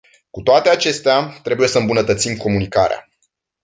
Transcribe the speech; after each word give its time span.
Cu 0.29 0.41
toate 0.41 0.69
acestea, 0.69 1.39
trebuie 1.43 1.67
să 1.67 1.77
îmbunătățim 1.77 2.37
comunicarea. 2.37 3.07